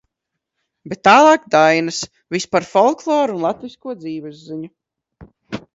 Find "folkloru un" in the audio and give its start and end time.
2.73-3.47